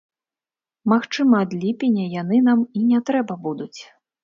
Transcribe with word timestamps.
Магчыма, 0.93 1.35
ад 1.45 1.51
ліпеня 1.65 2.07
яны 2.15 2.41
нам 2.49 2.59
і 2.79 2.85
не 2.89 3.05
трэба 3.13 3.33
будуць. 3.47 3.73